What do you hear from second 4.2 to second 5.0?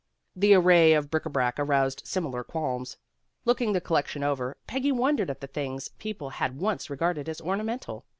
over, Peggy